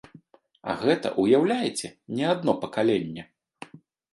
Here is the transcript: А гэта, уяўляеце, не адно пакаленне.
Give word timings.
А 0.71 0.73
гэта, 0.83 1.11
уяўляеце, 1.23 1.87
не 2.17 2.25
адно 2.33 2.51
пакаленне. 2.65 3.23